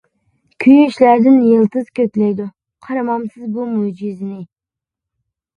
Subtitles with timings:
[0.63, 2.47] كۆيۈشلەردىن يىلتىز كۆكلەيدۇ،
[2.87, 4.39] قارىمامسىز بۇ مۆجىزىنى.